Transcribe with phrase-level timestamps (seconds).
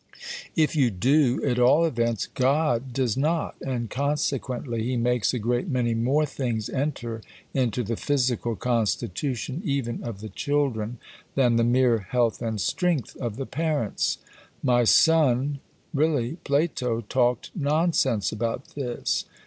[0.55, 3.53] If you do, at all events God does not.
[3.61, 7.21] And consequently He makes a great many more things enter
[7.53, 10.97] into the "physical" constitution even of the children
[11.35, 14.17] than the mere "health and strength" of the parents.
[14.63, 15.59] (My son,
[15.93, 19.25] really Plato talked nonsense about this.)